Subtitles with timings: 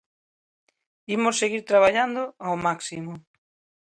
[1.15, 3.13] Imos seguir traballando ao máximo.